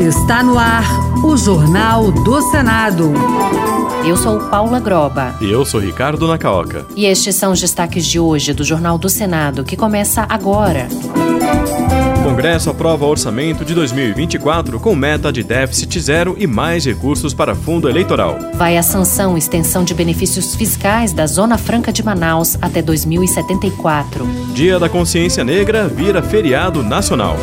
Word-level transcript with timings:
Está 0.00 0.42
no 0.42 0.58
ar 0.58 0.84
o 1.24 1.36
Jornal 1.36 2.10
do 2.10 2.40
Senado. 2.50 3.12
Eu 4.04 4.16
sou 4.16 4.40
Paula 4.48 4.80
Groba. 4.80 5.34
E 5.40 5.50
eu 5.50 5.64
sou 5.64 5.80
Ricardo 5.80 6.26
Nacaoca. 6.26 6.86
E 6.96 7.06
estes 7.06 7.36
são 7.36 7.52
os 7.52 7.60
destaques 7.60 8.04
de 8.06 8.18
hoje 8.18 8.52
do 8.52 8.64
Jornal 8.64 8.98
do 8.98 9.08
Senado, 9.08 9.64
que 9.64 9.76
começa 9.76 10.26
agora. 10.28 10.88
O 11.98 12.01
Congresso 12.42 12.70
aprova 12.70 13.06
orçamento 13.06 13.64
de 13.64 13.72
2024 13.72 14.80
com 14.80 14.96
meta 14.96 15.32
de 15.32 15.44
déficit 15.44 16.00
zero 16.00 16.34
e 16.36 16.44
mais 16.44 16.84
recursos 16.84 17.32
para 17.32 17.54
fundo 17.54 17.88
eleitoral. 17.88 18.36
Vai 18.54 18.76
a 18.76 18.82
sanção 18.82 19.38
extensão 19.38 19.84
de 19.84 19.94
benefícios 19.94 20.56
fiscais 20.56 21.12
da 21.12 21.24
Zona 21.24 21.56
Franca 21.56 21.92
de 21.92 22.02
Manaus 22.02 22.58
até 22.60 22.82
2074. 22.82 24.26
Dia 24.54 24.80
da 24.80 24.88
Consciência 24.88 25.44
Negra 25.44 25.86
vira 25.86 26.20
feriado 26.20 26.82
nacional. 26.82 27.36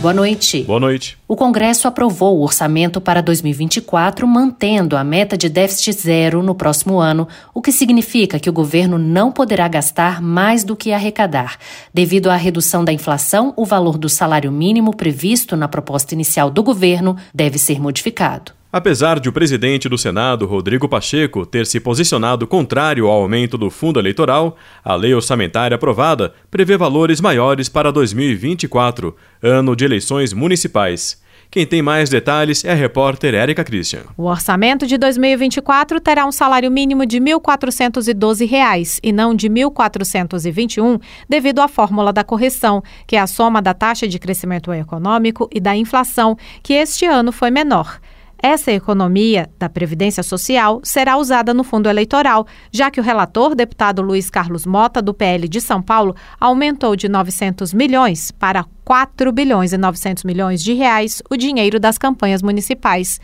Boa 0.00 0.14
noite. 0.14 0.62
Boa 0.62 0.80
noite. 0.80 1.18
O 1.28 1.36
Congresso 1.36 1.86
aprovou 1.86 2.38
o 2.38 2.42
orçamento 2.42 3.02
para 3.02 3.20
2024, 3.20 4.26
mantendo 4.26 4.96
a 4.96 5.04
meta 5.04 5.36
de 5.36 5.46
déficit 5.50 5.92
zero 5.92 6.42
no 6.42 6.54
próximo 6.54 6.98
ano, 6.98 7.28
o 7.52 7.60
que 7.60 7.70
significa 7.70 8.40
que 8.40 8.48
o 8.48 8.52
governo 8.52 8.96
não 8.96 9.30
poderá 9.30 9.68
gastar 9.68 10.22
mais 10.22 10.64
do 10.64 10.74
que 10.74 10.90
arrecadar. 10.90 11.58
Devido 11.92 12.30
à 12.30 12.36
redução 12.36 12.82
da 12.82 12.94
inflação, 12.94 13.52
o 13.58 13.66
valor 13.66 13.98
do 13.98 14.08
salário 14.08 14.50
mínimo 14.50 14.96
previsto 14.96 15.54
na 15.54 15.68
proposta 15.68 16.14
inicial 16.14 16.50
do 16.50 16.62
governo 16.62 17.14
deve 17.34 17.58
ser 17.58 17.78
modificado. 17.78 18.59
Apesar 18.72 19.18
de 19.18 19.28
o 19.28 19.32
presidente 19.32 19.88
do 19.88 19.98
Senado, 19.98 20.46
Rodrigo 20.46 20.88
Pacheco, 20.88 21.44
ter 21.44 21.66
se 21.66 21.80
posicionado 21.80 22.46
contrário 22.46 23.08
ao 23.08 23.22
aumento 23.22 23.58
do 23.58 23.68
fundo 23.68 23.98
eleitoral, 23.98 24.56
a 24.84 24.94
lei 24.94 25.12
orçamentária 25.12 25.74
aprovada 25.74 26.32
prevê 26.48 26.76
valores 26.76 27.20
maiores 27.20 27.68
para 27.68 27.90
2024, 27.90 29.16
ano 29.42 29.74
de 29.74 29.84
eleições 29.84 30.32
municipais. 30.32 31.20
Quem 31.50 31.66
tem 31.66 31.82
mais 31.82 32.08
detalhes 32.08 32.64
é 32.64 32.70
a 32.70 32.76
repórter 32.76 33.34
Érica 33.34 33.64
Christian. 33.64 34.02
O 34.16 34.26
orçamento 34.26 34.86
de 34.86 34.96
2024 34.96 36.00
terá 36.00 36.24
um 36.24 36.30
salário 36.30 36.70
mínimo 36.70 37.04
de 37.04 37.18
R$ 37.18 37.24
1.412 37.24 39.00
e 39.02 39.10
não 39.10 39.34
de 39.34 39.48
R$ 39.48 39.54
1.421, 39.54 41.00
devido 41.28 41.60
à 41.60 41.66
fórmula 41.66 42.12
da 42.12 42.22
correção, 42.22 42.84
que 43.04 43.16
é 43.16 43.18
a 43.18 43.26
soma 43.26 43.60
da 43.60 43.74
taxa 43.74 44.06
de 44.06 44.16
crescimento 44.20 44.72
econômico 44.72 45.50
e 45.52 45.58
da 45.58 45.74
inflação, 45.74 46.36
que 46.62 46.72
este 46.72 47.04
ano 47.04 47.32
foi 47.32 47.50
menor. 47.50 47.98
Essa 48.42 48.72
economia 48.72 49.50
da 49.58 49.68
Previdência 49.68 50.22
Social 50.22 50.80
será 50.82 51.18
usada 51.18 51.52
no 51.52 51.62
fundo 51.62 51.90
eleitoral, 51.90 52.46
já 52.72 52.90
que 52.90 52.98
o 52.98 53.02
relator, 53.02 53.54
deputado 53.54 54.00
Luiz 54.00 54.30
Carlos 54.30 54.64
Mota, 54.64 55.02
do 55.02 55.12
PL 55.12 55.46
de 55.46 55.60
São 55.60 55.82
Paulo, 55.82 56.16
aumentou 56.40 56.96
de 56.96 57.06
900 57.06 57.74
milhões 57.74 58.30
para 58.30 58.64
4 58.82 59.30
bilhões 59.30 59.74
e 59.74 59.78
900 59.78 60.24
milhões 60.24 60.62
de 60.62 60.72
reais 60.72 61.22
o 61.30 61.36
dinheiro 61.36 61.78
das 61.78 61.98
campanhas 61.98 62.42
municipais. 62.42 63.20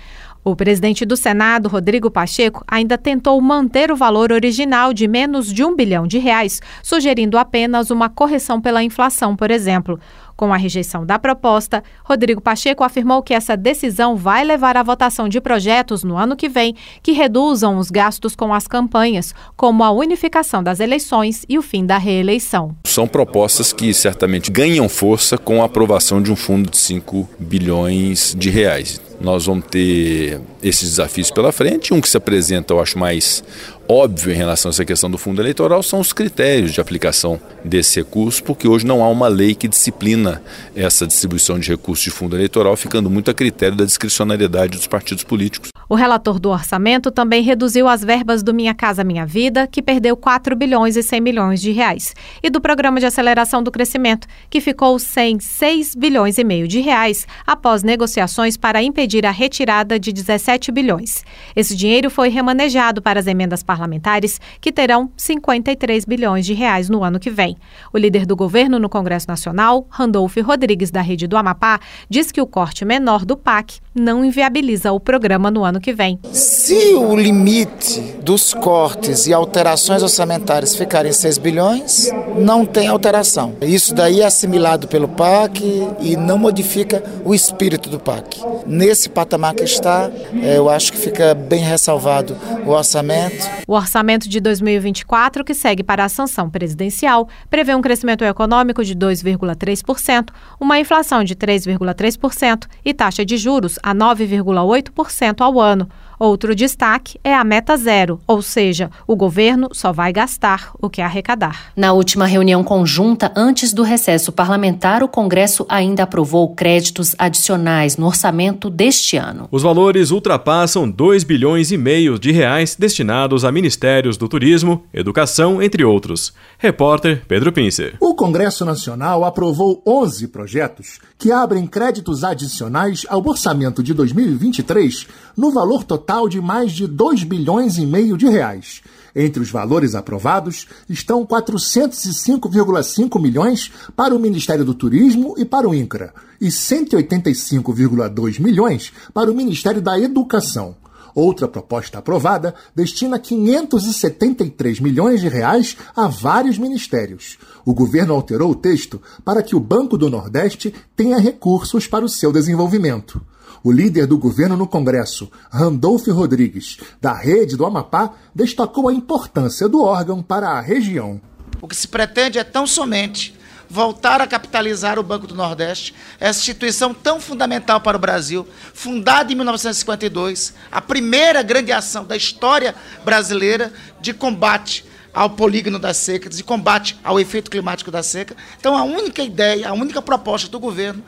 O 0.49 0.55
presidente 0.55 1.05
do 1.05 1.17
Senado, 1.17 1.69
Rodrigo 1.69 2.09
Pacheco, 2.09 2.63
ainda 2.69 2.97
tentou 2.97 3.41
manter 3.41 3.91
o 3.91 3.97
valor 3.97 4.31
original 4.31 4.93
de 4.93 5.09
menos 5.09 5.53
de 5.53 5.65
um 5.65 5.75
bilhão 5.75 6.07
de 6.07 6.19
reais, 6.19 6.63
sugerindo 6.85 7.37
apenas 7.37 7.91
uma 7.91 8.09
correção 8.09 8.61
pela 8.61 8.81
inflação, 8.81 9.35
por 9.35 9.51
exemplo. 9.51 9.99
Com 10.37 10.53
a 10.53 10.57
rejeição 10.57 11.05
da 11.05 11.19
proposta, 11.19 11.83
Rodrigo 12.05 12.41
Pacheco 12.41 12.85
afirmou 12.85 13.25
que 13.25 13.35
essa 13.35 13.57
decisão 13.57 14.15
vai 14.15 14.45
levar 14.45 14.77
à 14.77 14.85
votação 14.85 15.29
de 15.29 15.41
projetos 15.41 16.05
no 16.05 16.17
ano 16.17 16.37
que 16.37 16.49
vem 16.49 16.77
que 17.03 17.11
reduzam 17.11 17.77
os 17.77 17.91
gastos 17.91 18.37
com 18.37 18.55
as 18.55 18.69
campanhas, 18.69 19.35
como 19.57 19.83
a 19.83 19.91
unificação 19.91 20.63
das 20.63 20.79
eleições 20.79 21.45
e 21.49 21.59
o 21.59 21.63
fim 21.63 21.85
da 21.85 21.99
reeleição. 21.99 22.77
São 22.85 23.09
propostas 23.09 23.73
que 23.73 23.93
certamente 23.93 24.53
ganham 24.53 24.89
força 24.89 25.37
com 25.37 25.61
a 25.61 25.65
aprovação 25.65 26.23
de 26.23 26.31
um 26.31 26.37
fundo 26.37 26.71
de 26.71 26.77
5 26.79 27.29
bilhões 27.37 28.33
de 28.39 28.49
reais. 28.49 29.06
Nós 29.21 29.47
vamos 29.47 29.67
ter 29.67 30.41
esses 30.63 30.91
desafios 30.91 31.31
pela 31.31 31.53
frente. 31.53 31.95
Um 31.95 32.01
que 32.01 32.09
se 32.09 32.17
apresenta, 32.17 32.75
eu 32.75 32.81
acho, 32.81 32.99
mais 32.99 33.43
óbvio 33.89 34.33
em 34.33 34.37
relação 34.37 34.69
a 34.69 34.71
essa 34.71 34.85
questão 34.85 35.11
do 35.11 35.17
fundo 35.17 35.41
eleitoral 35.41 35.83
são 35.83 36.01
os 36.01 36.13
critérios 36.13 36.73
de 36.73 36.81
aplicação 36.81 37.41
desse 37.65 38.01
recurso, 38.01 38.43
porque 38.43 38.67
hoje 38.67 38.85
não 38.85 39.03
há 39.03 39.09
uma 39.09 39.29
lei 39.29 39.55
que 39.55 39.69
disciplina 39.69 40.43
essa 40.75 41.07
distribuição 41.07 41.59
de 41.59 41.69
recursos 41.69 42.05
de 42.05 42.11
fundo 42.11 42.37
eleitoral, 42.37 42.77
ficando 42.77 43.09
muito 43.09 43.31
a 43.31 43.35
critério 43.35 43.77
da 43.77 43.85
discricionariedade 43.85 44.77
dos 44.77 44.87
partidos 44.87 45.25
políticos. 45.25 45.76
O 45.89 45.95
relator 45.95 46.41
do 46.41 46.51
orçamento 46.51 47.13
também 47.13 47.45
reduziu 47.45 47.87
as 47.87 48.03
verbas 48.03 48.43
do 48.43 48.53
Minha 48.53 48.75
Casa 48.75 49.05
Minha 49.05 49.25
Vida, 49.25 49.69
que 49.69 49.81
perdeu 49.81 50.17
4 50.17 50.57
bilhões 50.57 50.97
e 50.97 51.03
100 51.03 51.21
milhões 51.21 51.61
de 51.61 51.71
reais, 51.71 52.13
e 52.43 52.51
do 52.51 52.61
Programa 52.61 52.99
de 52.99 53.07
Aceleração 53.07 53.63
do 53.63 53.71
Crescimento, 53.71 54.27
que 54.51 54.61
ficou 54.61 54.99
sem 54.99 55.39
6 55.39 55.95
bilhões 55.95 56.39
e 56.39 56.45
meio 56.45 56.67
de 56.67 56.81
reais 56.81 57.25
após 57.47 57.85
negociações 57.85 58.57
para 58.57 58.83
impedir 58.83 59.25
a 59.25 59.31
retirada 59.31 59.97
de 59.97 60.13
17 60.13 60.73
bilhões. 60.73 61.25
Esse 61.55 61.77
dinheiro 61.77 62.11
foi 62.11 62.31
remanejado 62.31 63.01
para 63.01 63.21
as 63.21 63.29
emendas 63.29 63.63
parlamentares, 63.63 64.41
que 64.61 64.73
terão 64.73 65.13
53 65.17 66.05
bilhões 66.05 66.45
de 66.45 66.53
reais 66.53 66.89
no 66.89 67.05
ano 67.05 67.21
que 67.21 67.31
vem. 67.31 67.57
O 67.93 67.99
líder 67.99 68.27
do 68.27 68.35
governo 68.35 68.81
no 68.81 68.89
Congresso 68.89 69.29
Nacional, 69.29 69.87
Randolph 69.89 70.37
Rodrigues, 70.39 70.91
da 70.91 71.01
Rede 71.01 71.29
do 71.29 71.37
Amapá, 71.37 71.79
diz 72.11 72.33
que 72.33 72.41
o 72.41 72.47
corte 72.47 72.85
menor 72.85 73.25
do 73.25 73.37
PAC 73.37 73.79
não 73.95 74.25
inviabiliza 74.25 74.91
o 74.91 74.99
programa 74.99 75.49
no 75.49 75.65
ano 75.65 75.76
ano 75.77 75.81
que 75.81 75.93
vem. 75.93 76.19
Se 76.33 76.95
o 76.95 77.15
limite 77.15 78.17
dos 78.23 78.53
cortes 78.53 79.27
e 79.27 79.33
alterações 79.33 80.03
orçamentárias 80.03 80.75
ficarem 80.75 81.13
6 81.13 81.39
bilhões, 81.39 82.11
não 82.37 82.67
tem 82.67 82.89
alteração. 82.89 83.55
Isso 83.61 83.95
daí 83.95 84.21
é 84.21 84.25
assimilado 84.25 84.89
pelo 84.89 85.07
PAC 85.07 85.63
e 86.01 86.17
não 86.17 86.39
modifica 86.39 87.03
o 87.25 87.35
espírito 87.35 87.89
do 87.89 88.01
PAC. 88.01 88.41
Nesse 88.67 89.09
patamar 89.09 89.55
que 89.55 89.63
está, 89.63 90.11
é, 90.43 90.57
eu 90.57 90.69
acho 90.69 90.93
que 90.93 90.99
fica 90.99 91.35
bem 91.35 91.61
ressalvado 91.61 92.37
o 92.65 92.71
orçamento. 92.71 93.49
O 93.69 93.75
orçamento 93.75 94.29
de 94.29 94.41
2024, 94.41 95.45
que 95.45 95.55
segue 95.55 95.83
para 95.83 96.05
a 96.05 96.09
sanção 96.09 96.51
presidencial, 96.51 97.29
prevê 97.49 97.75
um 97.75 97.83
crescimento 97.83 98.25
econômico 98.25 98.85
de 98.85 98.95
2,3%, 98.95 100.31
uma 100.59 100.81
inflação 100.81 101.23
de 101.23 101.37
3,3% 101.37 102.67
e 102.85 102.93
taxa 102.93 103.25
de 103.25 103.37
juros 103.37 103.79
a 103.83 103.95
9,8% 103.95 105.41
ao 105.41 105.61
ano 105.61 105.66
ano. 105.67 105.89
Outro 106.19 106.55
destaque 106.55 107.21
é 107.23 107.35
a 107.35 107.45
meta 107.45 107.77
zero, 107.77 108.19
ou 108.27 108.41
seja, 108.41 108.91
o 109.07 109.15
governo 109.15 109.69
só 109.73 109.93
vai 109.93 110.15
gastar 110.15 110.71
o 110.81 110.89
que 110.89 111.03
arrecadar. 111.03 111.73
Na 111.77 111.93
última 111.93 112.25
reunião 112.25 112.65
conjunta 112.65 113.31
antes 113.37 113.75
do 113.75 113.83
recesso 113.83 114.33
parlamentar, 114.33 115.03
o 115.03 115.09
Congresso 115.09 115.67
ainda 115.69 116.05
aprovou 116.05 116.55
créditos 116.55 117.15
adicionais 117.19 117.99
no 117.99 118.07
orçamento 118.07 118.71
deste 118.71 119.19
ano. 119.19 119.47
Os 119.51 119.63
valores 119.63 120.11
ultrapassam 120.11 120.89
2 120.89 121.23
bilhões 121.23 121.71
e 121.71 121.77
meio 121.77 122.19
de 122.19 122.33
reais 122.33 122.75
destinados 122.75 123.45
a 123.45 123.53
ministérios 123.53 124.17
do 124.17 124.27
turismo, 124.27 124.85
educação, 124.95 125.63
entre 125.63 125.85
outros. 125.85 126.33
Repórter 126.57 127.25
Pedro 127.29 127.53
Pincer. 127.53 127.97
O 128.01 128.15
Congresso 128.15 128.65
Nacional 128.65 129.23
aprovou 129.23 129.83
11 129.87 130.29
projetos 130.29 130.99
que 131.19 131.31
abrem 131.31 131.67
créditos 131.67 132.25
adicionais 132.25 133.05
ao 133.09 133.27
orçamento 133.27 133.83
de 133.83 133.93
2023 133.93 135.07
no 135.37 135.51
valor 135.51 135.85
total 135.85 136.06
total 136.07 136.29
de 136.29 136.41
mais 136.41 136.71
de 136.71 136.87
2 136.87 137.25
bilhões 137.25 137.79
e 137.79 137.85
meio 137.85 138.17
de 138.17 138.29
reais. 138.29 138.81
Entre 139.15 139.43
os 139.43 139.51
valores 139.51 139.97
aprovados 139.97 140.69
estão 140.89 141.27
405,5 141.27 143.21
milhões 143.21 143.73
para 143.97 144.15
o 144.15 144.19
Ministério 144.21 144.65
do 144.65 144.73
Turismo 144.73 145.35
e 145.37 145.45
para 145.45 145.69
o 145.69 145.75
INCRA 145.75 146.15
e 146.41 146.47
185,2 146.47 148.41
milhões 148.41 148.93
para 149.13 149.29
o 149.29 149.35
Ministério 149.35 149.83
da 149.83 149.99
Educação. 149.99 150.77
Outra 151.13 151.49
proposta 151.49 151.99
aprovada 151.99 152.55
destina 152.73 153.19
573 153.19 154.79
milhões 154.79 155.21
de 155.21 155.29
reais 155.29 155.77
a 155.97 156.07
vários 156.07 156.57
ministérios. 156.57 157.37
O 157.65 157.75
governo 157.75 158.15
alterou 158.15 158.53
o 158.53 158.55
texto 158.55 159.03
para 159.25 159.43
que 159.43 159.57
o 159.57 159.61
Banco 159.61 159.99
do 159.99 160.09
Nordeste 160.09 160.73
tenha 160.95 161.19
recursos 161.19 161.89
para 161.89 162.05
o 162.05 162.09
seu 162.09 162.31
desenvolvimento. 162.31 163.21
O 163.67 163.73
líder 163.73 164.07
do 164.07 164.17
governo 164.17 164.57
no 164.57 164.69
Congresso, 164.69 165.29
Randolph 165.51 166.07
Rodrigues, 166.07 166.79
da 167.01 167.13
Rede 167.13 167.57
do 167.57 167.67
Amapá, 167.67 168.13
destacou 168.33 168.89
a 168.89 168.93
importância 168.93 169.69
do 169.69 169.83
órgão 169.83 170.23
para 170.23 170.51
a 170.51 170.61
região. 170.61 171.21
O 171.61 171.67
que 171.67 171.75
se 171.75 171.89
pretende 171.89 172.39
é 172.39 172.45
tão 172.45 172.65
somente 172.65 173.35
voltar 173.69 174.21
a 174.21 174.27
capitalizar 174.29 175.01
o 175.01 175.03
Banco 175.03 175.27
do 175.27 175.35
Nordeste, 175.35 175.93
essa 176.21 176.39
instituição 176.39 176.95
tão 176.95 177.21
fundamental 177.21 177.81
para 177.81 177.97
o 177.97 178.01
Brasil, 178.01 178.47
fundada 178.73 179.33
em 179.33 179.35
1952, 179.35 180.55
a 180.71 180.81
primeira 180.81 181.43
grande 181.43 181.73
ação 181.73 182.05
da 182.05 182.17
história 182.17 182.73
brasileira 183.05 183.73
de 184.01 184.15
combate 184.15 184.85
ao 185.13 185.31
polígono 185.31 185.81
das 185.81 185.97
secas, 185.97 186.37
de 186.37 186.45
combate 186.45 186.97
ao 187.03 187.19
efeito 187.19 187.51
climático 187.51 187.91
da 187.91 188.03
seca. 188.05 188.37
Então, 188.61 188.77
a 188.77 188.85
única 188.85 189.23
ideia, 189.23 189.69
a 189.69 189.73
única 189.73 190.01
proposta 190.01 190.49
do 190.49 190.61
governo 190.61 191.03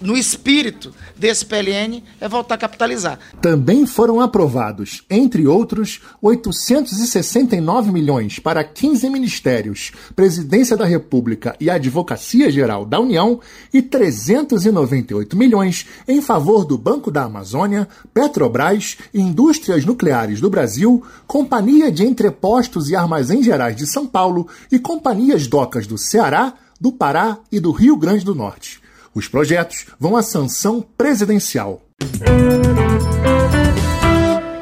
no 0.00 0.16
espírito 0.16 0.94
desse 1.16 1.44
PLN, 1.44 2.02
é 2.20 2.28
voltar 2.28 2.54
a 2.54 2.58
capitalizar. 2.58 3.18
Também 3.40 3.86
foram 3.86 4.20
aprovados, 4.20 5.04
entre 5.10 5.46
outros, 5.46 6.00
869 6.22 7.90
milhões 7.90 8.38
para 8.38 8.62
15 8.62 9.08
ministérios, 9.10 9.92
Presidência 10.14 10.76
da 10.76 10.84
República 10.84 11.56
e 11.60 11.68
Advocacia 11.68 12.50
Geral 12.50 12.84
da 12.84 13.00
União 13.00 13.40
e 13.72 13.82
398 13.82 15.36
milhões 15.36 15.86
em 16.06 16.20
favor 16.20 16.64
do 16.64 16.78
Banco 16.78 17.10
da 17.10 17.24
Amazônia, 17.24 17.88
Petrobras, 18.12 18.96
Indústrias 19.12 19.84
Nucleares 19.84 20.40
do 20.40 20.50
Brasil, 20.50 21.02
Companhia 21.26 21.90
de 21.90 22.04
Entrepostos 22.04 22.88
e 22.90 22.96
Armazéns 22.96 23.44
Gerais 23.44 23.76
de 23.76 23.86
São 23.86 24.06
Paulo 24.06 24.48
e 24.70 24.78
companhias 24.78 25.46
docas 25.46 25.86
do 25.86 25.98
Ceará, 25.98 26.54
do 26.80 26.92
Pará 26.92 27.38
e 27.50 27.58
do 27.58 27.70
Rio 27.70 27.96
Grande 27.96 28.24
do 28.24 28.34
Norte. 28.34 28.83
Os 29.14 29.28
projetos 29.28 29.86
vão 29.98 30.16
à 30.16 30.22
sanção 30.22 30.82
presidencial. 30.96 31.80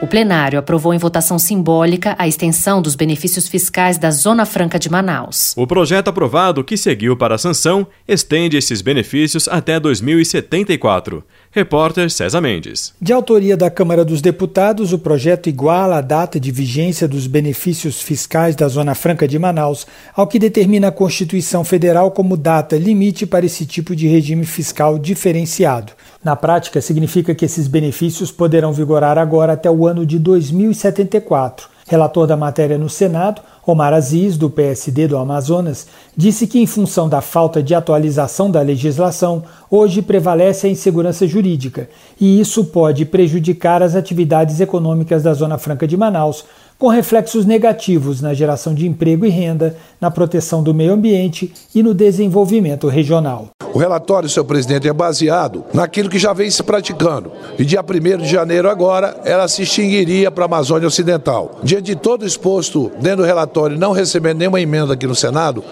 O 0.02 0.06
plenário 0.08 0.58
aprovou 0.58 0.92
em 0.92 0.98
votação 0.98 1.38
simbólica 1.38 2.16
a 2.18 2.26
extensão 2.26 2.82
dos 2.82 2.96
benefícios 2.96 3.46
fiscais 3.46 3.98
da 3.98 4.10
Zona 4.10 4.44
Franca 4.44 4.76
de 4.76 4.90
Manaus. 4.90 5.54
O 5.56 5.64
projeto 5.64 6.08
aprovado, 6.08 6.64
que 6.64 6.76
seguiu 6.76 7.16
para 7.16 7.36
a 7.36 7.38
sanção, 7.38 7.86
estende 8.08 8.56
esses 8.56 8.82
benefícios 8.82 9.46
até 9.46 9.78
2074. 9.78 11.22
Repórter 11.52 12.10
César 12.10 12.40
Mendes. 12.40 12.94
De 13.00 13.12
autoria 13.12 13.56
da 13.56 13.70
Câmara 13.70 14.04
dos 14.04 14.20
Deputados, 14.20 14.92
o 14.92 14.98
projeto 14.98 15.48
iguala 15.48 15.98
a 15.98 16.00
data 16.00 16.40
de 16.40 16.50
vigência 16.50 17.06
dos 17.06 17.28
benefícios 17.28 18.02
fiscais 18.02 18.56
da 18.56 18.66
Zona 18.66 18.96
Franca 18.96 19.28
de 19.28 19.38
Manaus 19.38 19.86
ao 20.16 20.26
que 20.26 20.38
determina 20.38 20.88
a 20.88 20.92
Constituição 20.92 21.62
Federal 21.62 22.10
como 22.10 22.36
data 22.36 22.76
limite 22.76 23.24
para 23.24 23.46
esse 23.46 23.64
tipo 23.66 23.94
de 23.94 24.08
regime 24.08 24.46
fiscal 24.46 24.98
diferenciado. 24.98 25.92
Na 26.24 26.34
prática, 26.34 26.80
significa 26.80 27.34
que 27.34 27.44
esses 27.44 27.68
benefícios 27.68 28.32
poderão 28.32 28.72
vigorar 28.72 29.18
agora 29.18 29.52
até 29.52 29.70
o 29.70 29.86
ano 29.86 29.91
de 30.06 30.18
2074. 30.18 31.68
Relator 31.86 32.26
da 32.26 32.36
matéria 32.36 32.78
no 32.78 32.88
Senado, 32.88 33.42
Omar 33.66 33.92
Aziz, 33.92 34.36
do 34.36 34.48
PSD 34.48 35.06
do 35.06 35.18
Amazonas, 35.18 35.86
disse 36.16 36.46
que, 36.46 36.58
em 36.58 36.66
função 36.66 37.08
da 37.08 37.20
falta 37.20 37.62
de 37.62 37.74
atualização 37.74 38.50
da 38.50 38.62
legislação, 38.62 39.42
hoje 39.70 40.00
prevalece 40.00 40.66
a 40.66 40.70
insegurança 40.70 41.26
jurídica 41.26 41.90
e 42.20 42.40
isso 42.40 42.64
pode 42.64 43.04
prejudicar 43.04 43.82
as 43.82 43.94
atividades 43.94 44.58
econômicas 44.58 45.22
da 45.22 45.34
Zona 45.34 45.58
Franca 45.58 45.86
de 45.86 45.96
Manaus, 45.96 46.44
com 46.78 46.88
reflexos 46.88 47.44
negativos 47.44 48.20
na 48.20 48.32
geração 48.32 48.74
de 48.74 48.86
emprego 48.86 49.26
e 49.26 49.28
renda, 49.28 49.76
na 50.00 50.10
proteção 50.10 50.62
do 50.62 50.72
meio 50.72 50.92
ambiente 50.92 51.52
e 51.74 51.82
no 51.82 51.92
desenvolvimento 51.94 52.88
regional. 52.88 53.50
O 53.74 53.78
relatório, 53.78 54.28
senhor 54.28 54.44
presidente, 54.44 54.86
é 54.86 54.92
baseado 54.92 55.64
naquilo 55.72 56.10
que 56.10 56.18
já 56.18 56.34
vem 56.34 56.50
se 56.50 56.62
praticando. 56.62 57.32
E 57.58 57.64
dia 57.64 57.80
1 57.80 58.18
de 58.18 58.28
janeiro 58.28 58.68
agora, 58.68 59.18
ela 59.24 59.48
se 59.48 59.62
extinguiria 59.62 60.30
para 60.30 60.44
a 60.44 60.46
Amazônia 60.46 60.86
Ocidental. 60.86 61.58
Diante 61.62 61.84
de 61.84 61.96
todo 61.96 62.26
exposto 62.26 62.92
dentro 63.00 63.18
do 63.18 63.24
relatório, 63.24 63.78
não 63.78 63.92
recebendo 63.92 64.38
nenhuma 64.38 64.60
emenda 64.60 64.92
aqui 64.92 65.06
no 65.06 65.14
Senado, 65.14 65.64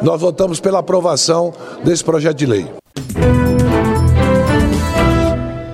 nós 0.00 0.20
votamos 0.20 0.60
pela 0.60 0.78
aprovação 0.78 1.52
desse 1.84 2.02
projeto 2.02 2.38
de 2.38 2.46
lei. 2.46 2.66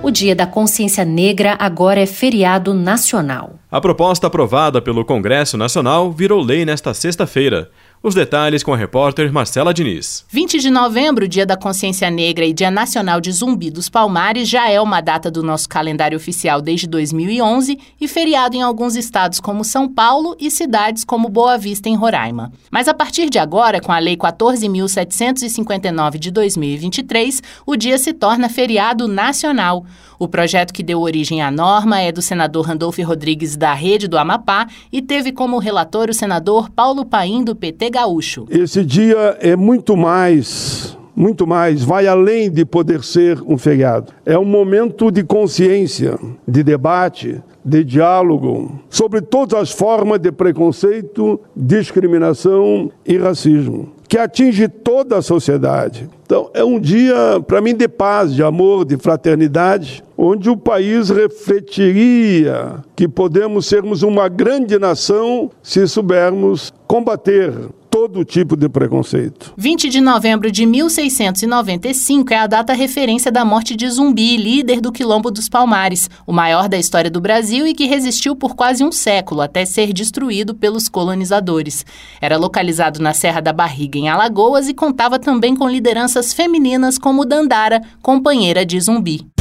O 0.03 0.11
Dia 0.11 0.35
da 0.35 0.47
Consciência 0.47 1.05
Negra 1.05 1.55
agora 1.61 2.01
é 2.01 2.07
feriado 2.07 2.73
nacional. 2.73 3.53
A 3.71 3.79
proposta 3.79 4.27
aprovada 4.27 4.81
pelo 4.81 5.05
Congresso 5.05 5.59
Nacional 5.59 6.11
virou 6.11 6.43
lei 6.43 6.65
nesta 6.65 6.95
sexta-feira. 6.95 7.69
Os 8.01 8.15
detalhes 8.15 8.63
com 8.63 8.73
a 8.73 8.77
repórter 8.77 9.33
Marcela 9.33 9.75
Diniz. 9.75 10.25
20 10.29 10.61
de 10.61 10.71
novembro, 10.71 11.27
Dia 11.27 11.45
da 11.45 11.57
Consciência 11.57 12.09
Negra 12.09 12.47
e 12.47 12.53
Dia 12.53 12.71
Nacional 12.71 13.21
de 13.21 13.33
Zumbi 13.33 13.73
dos 13.73 13.89
Palmares, 13.89 14.49
já 14.49 14.71
é 14.71 14.81
uma 14.81 15.01
data 15.01 15.29
do 15.29 15.43
nosso 15.43 15.69
calendário 15.69 16.17
oficial 16.17 16.63
desde 16.63 16.87
2011 16.87 17.77
e 18.01 18.07
feriado 18.07 18.57
em 18.57 18.63
alguns 18.63 18.95
estados 18.95 19.41
como 19.41 19.65
São 19.65 19.93
Paulo 19.93 20.37
e 20.39 20.49
cidades 20.49 21.03
como 21.03 21.29
Boa 21.29 21.59
Vista, 21.59 21.89
em 21.89 21.97
Roraima. 21.97 22.53
Mas 22.71 22.87
a 22.87 22.95
partir 22.95 23.29
de 23.29 23.41
agora, 23.41 23.81
com 23.81 23.91
a 23.91 23.99
Lei 23.99 24.17
14.759 24.17 26.21
de 26.21 26.31
2023, 26.31 27.43
o 27.67 27.75
dia 27.75 27.99
se 27.99 28.13
torna 28.13 28.49
feriado 28.49 29.09
nacional. 29.09 29.85
O 30.21 30.27
projeto 30.27 30.73
que 30.73 30.83
deu 30.83 31.01
origem 31.01 31.43
à 31.43 31.51
norma 31.51 32.01
é 32.01 32.11
do 32.11 32.21
senador 32.21 32.67
Randolfo 32.67 33.01
Rodrigues 33.03 33.57
da 33.57 33.73
Rede 33.73 34.09
do 34.09 34.19
Amapá 34.19 34.67
e 34.93 35.01
teve 35.01 35.31
como 35.31 35.59
relator 35.59 36.11
o 36.11 36.15
senador 36.15 36.69
Paulo 36.71 37.05
Paim 37.05 37.45
do 37.45 37.55
PT 37.55 37.88
Gaúcho. 37.91 38.47
Esse 38.51 38.85
dia 38.85 39.37
é 39.41 39.57
muito 39.57 39.97
mais 39.97 40.97
muito 41.19 41.49
mais, 41.49 41.83
vai 41.83 42.07
além 42.07 42.49
de 42.49 42.65
poder 42.65 43.03
ser 43.03 43.43
um 43.45 43.59
feriado. 43.59 44.13
É 44.25 44.39
um 44.39 44.45
momento 44.45 45.11
de 45.11 45.25
consciência, 45.25 46.17
de 46.47 46.63
debate, 46.63 47.43
de 47.65 47.83
diálogo 47.83 48.81
sobre 48.89 49.21
todas 49.21 49.61
as 49.61 49.73
formas 49.73 50.21
de 50.21 50.31
preconceito, 50.31 51.41
discriminação 51.57 52.89
e 53.05 53.19
racismo 53.19 53.99
que 54.09 54.17
atinge 54.17 54.69
toda 54.69 55.19
a 55.19 55.23
sociedade. 55.23 56.09
Então, 56.25 56.51
é 56.55 56.65
um 56.65 56.81
dia, 56.81 57.15
para 57.47 57.61
mim, 57.61 57.75
de 57.75 57.87
paz, 57.87 58.35
de 58.35 58.43
amor, 58.43 58.87
de 58.87 58.97
fraternidade, 58.97 60.03
onde 60.21 60.51
o 60.51 60.57
país 60.57 61.11
refletiria 61.11 62.83
que 62.97 63.07
podemos 63.07 63.67
sermos 63.67 64.03
uma 64.03 64.29
grande 64.29 64.77
nação 64.77 65.49
se 65.63 65.87
soubermos 65.87 66.75
combater 66.89 67.53
todo 67.89 68.25
tipo 68.25 68.57
de 68.57 68.69
preconceito. 68.69 69.55
20 69.57 69.89
de 69.89 70.01
novembro 70.01 70.51
de 70.51 70.67
1695 70.67 72.35
é 72.35 72.37
a 72.37 72.47
data 72.47 72.73
referência 72.73 73.31
da 73.31 73.45
morte 73.45 73.77
de 73.77 73.89
Zumbi, 73.89 74.37
líder 74.37 74.81
do 74.81 74.93
Quilombo 74.93 75.31
dos 75.31 75.49
Palmares, 75.49 76.11
o 76.27 76.33
maior 76.33 76.69
da 76.69 76.77
história 76.77 77.11
do 77.11 77.21
Brasil 77.21 77.67
e 77.67 77.73
que 77.73 77.87
resistiu 77.87 78.35
por 78.35 78.57
quase 78.57 78.85
um 78.85 78.93
século 78.93 79.41
até 79.41 79.65
ser 79.65 79.93
destruído 79.93 80.55
pelos 80.55 80.89
colonizadores. 80.89 81.87
Era 82.21 82.37
localizado 82.37 83.01
na 83.01 83.15
Serra 83.15 83.41
da 83.41 83.53
Barriga, 83.53 83.99
em 83.99 84.09
Alagoas, 84.09 84.69
e 84.69 84.75
contava 84.75 85.19
também 85.19 85.55
com 85.55 85.69
lideranças 85.69 86.33
femininas 86.33 86.99
como 86.99 87.25
Dandara, 87.25 87.81
companheira 88.03 88.67
de 88.67 88.81
Zumbi. 88.81 89.38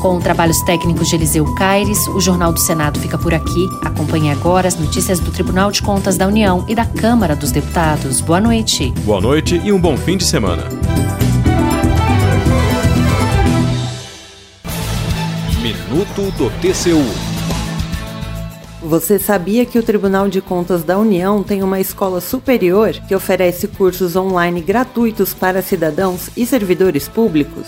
Com 0.00 0.20
trabalhos 0.20 0.60
técnicos 0.62 1.08
de 1.08 1.16
Eliseu 1.16 1.44
Caires, 1.54 2.06
o 2.08 2.20
Jornal 2.20 2.52
do 2.52 2.60
Senado 2.60 3.00
fica 3.00 3.18
por 3.18 3.34
aqui. 3.34 3.68
Acompanhe 3.82 4.30
agora 4.30 4.68
as 4.68 4.78
notícias 4.78 5.18
do 5.18 5.30
Tribunal 5.30 5.70
de 5.70 5.82
Contas 5.82 6.16
da 6.16 6.26
União 6.26 6.64
e 6.68 6.74
da 6.74 6.84
Câmara 6.84 7.34
dos 7.34 7.50
Deputados. 7.50 8.20
Boa 8.20 8.40
noite. 8.40 8.92
Boa 9.04 9.20
noite 9.20 9.60
e 9.64 9.72
um 9.72 9.80
bom 9.80 9.96
fim 9.96 10.16
de 10.16 10.24
semana. 10.24 10.64
Minuto 15.60 16.30
do 16.36 16.50
TCU. 16.60 17.35
Você 18.86 19.18
sabia 19.18 19.66
que 19.66 19.80
o 19.80 19.82
Tribunal 19.82 20.28
de 20.28 20.40
Contas 20.40 20.84
da 20.84 20.96
União 20.96 21.42
tem 21.42 21.60
uma 21.60 21.80
escola 21.80 22.20
superior 22.20 22.92
que 23.08 23.16
oferece 23.16 23.66
cursos 23.66 24.14
online 24.14 24.60
gratuitos 24.60 25.34
para 25.34 25.60
cidadãos 25.60 26.30
e 26.36 26.46
servidores 26.46 27.08
públicos? 27.08 27.66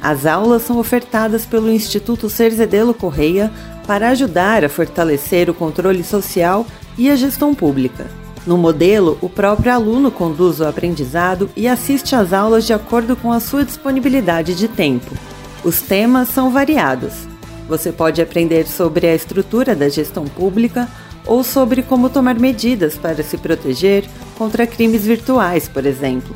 As 0.00 0.24
aulas 0.24 0.62
são 0.62 0.78
ofertadas 0.78 1.44
pelo 1.44 1.70
Instituto 1.70 2.30
Cerzedelo 2.30 2.94
Correia 2.94 3.52
para 3.86 4.08
ajudar 4.08 4.64
a 4.64 4.70
fortalecer 4.70 5.50
o 5.50 5.54
controle 5.54 6.02
social 6.02 6.64
e 6.96 7.10
a 7.10 7.16
gestão 7.16 7.54
pública. 7.54 8.06
No 8.46 8.56
modelo, 8.56 9.18
o 9.20 9.28
próprio 9.28 9.70
aluno 9.70 10.10
conduz 10.10 10.60
o 10.60 10.64
aprendizado 10.64 11.50
e 11.54 11.68
assiste 11.68 12.16
às 12.16 12.32
aulas 12.32 12.66
de 12.66 12.72
acordo 12.72 13.14
com 13.14 13.30
a 13.30 13.38
sua 13.38 13.66
disponibilidade 13.66 14.54
de 14.54 14.66
tempo. 14.66 15.14
Os 15.62 15.82
temas 15.82 16.28
são 16.30 16.50
variados. 16.50 17.28
Você 17.68 17.92
pode 17.92 18.22
aprender 18.22 18.66
sobre 18.66 19.06
a 19.06 19.14
estrutura 19.14 19.76
da 19.76 19.88
gestão 19.88 20.24
pública 20.24 20.88
ou 21.26 21.44
sobre 21.44 21.82
como 21.82 22.08
tomar 22.08 22.38
medidas 22.38 22.96
para 22.96 23.22
se 23.22 23.36
proteger 23.36 24.04
contra 24.36 24.66
crimes 24.66 25.04
virtuais, 25.04 25.68
por 25.68 25.84
exemplo. 25.84 26.34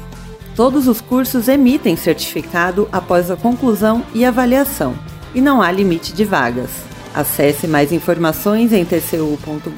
Todos 0.55 0.87
os 0.87 1.01
cursos 1.01 1.49
emitem 1.49 1.97
certificado 1.97 2.87
após 2.93 3.31
a 3.31 3.37
conclusão 3.37 4.05
e 4.15 4.25
avaliação, 4.25 4.95
e 5.35 5.41
não 5.41 5.63
há 5.63 5.73
limite 5.73 6.13
de 6.13 6.25
vagas. 6.25 6.71
Acesse 7.15 7.67
mais 7.67 7.91
informações 7.91 8.73
em 8.73 8.85
tcu.gov.br 8.85 9.73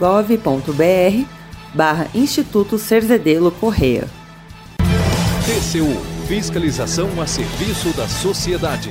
barra 1.73 2.09
Instituto 2.15 2.77
Cerzedelo 2.77 3.53
Correia. 3.53 4.09
TCU 5.45 6.15
Fiscalização 6.27 7.21
a 7.21 7.27
serviço 7.27 7.91
da 7.91 8.09
sociedade. 8.09 8.91